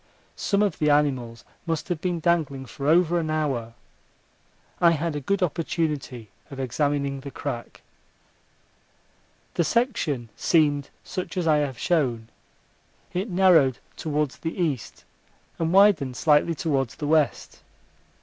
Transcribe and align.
Some 0.35 0.63
of 0.63 0.79
the 0.79 0.89
animals 0.89 1.45
must 1.67 1.87
have 1.89 2.01
been 2.01 2.19
dangling 2.19 2.65
for 2.65 2.87
over 2.87 3.19
an 3.19 3.29
hour. 3.29 3.75
I 4.79 4.89
had 4.93 5.15
a 5.15 5.19
good 5.21 5.43
opportunity 5.43 6.31
of 6.49 6.59
examining 6.59 7.19
the 7.19 7.29
crack. 7.29 7.83
The 9.53 9.63
section 9.63 10.29
seemed 10.35 10.89
such 11.03 11.37
as 11.37 11.45
I 11.45 11.57
have 11.57 11.77
shown. 11.77 12.29
It 13.13 13.29
narrowed 13.29 13.77
towards 13.95 14.39
the 14.39 14.57
east 14.59 15.05
and 15.59 15.71
widened 15.71 16.17
slightly 16.17 16.55
towards 16.55 16.95
the 16.95 17.05
west. 17.05 17.61